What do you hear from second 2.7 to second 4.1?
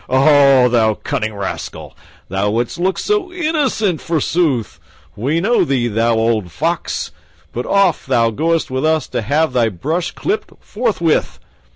look so innocent,